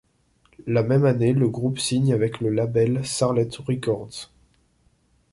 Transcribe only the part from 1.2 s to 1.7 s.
le